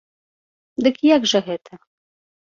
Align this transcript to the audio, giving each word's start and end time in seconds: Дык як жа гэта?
Дык 0.87 0.95
як 1.15 1.27
жа 1.31 1.41
гэта? 1.49 1.73